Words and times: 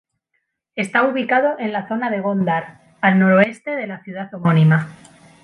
Está 0.75 1.03
ubicado 1.03 1.59
en 1.59 1.73
la 1.73 1.87
"zona 1.87 2.09
de 2.09 2.21
Gondar", 2.21 2.95
al 3.01 3.19
noreste 3.19 3.75
de 3.75 3.85
la 3.85 4.01
ciudad 4.03 4.33
homónima. 4.33 4.89